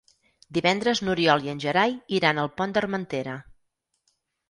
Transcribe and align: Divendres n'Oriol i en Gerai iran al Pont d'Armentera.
Divendres 0.57 1.01
n'Oriol 1.09 1.45
i 1.49 1.53
en 1.55 1.63
Gerai 1.67 1.95
iran 2.23 2.43
al 2.47 2.53
Pont 2.59 2.77
d'Armentera. 2.79 3.41